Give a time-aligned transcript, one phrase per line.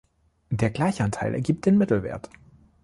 [0.49, 2.27] Der Gleichanteil ergibt den Mittelwert.